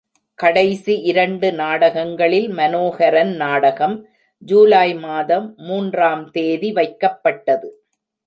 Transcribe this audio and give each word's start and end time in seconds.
கடைசி 0.39 0.93
இரண்டு 1.01 1.53
நாடகங்களில் 1.53 2.47
மனோஹரன் 2.51 3.33
நாடகம் 3.35 3.95
ஜூலை 4.41 4.95
மாதம் 4.95 5.53
மூன்றாம் 5.57 6.23
தேதி 6.31 6.71
வைக்கப்பட்டது. 6.71 7.69